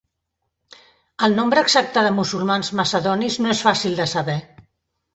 [1.27, 4.43] El nombre exacte de musulmans macedonis no és fàcil de saber.